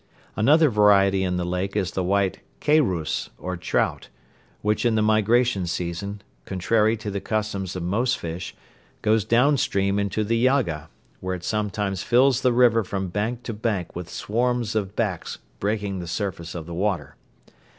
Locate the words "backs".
14.95-15.37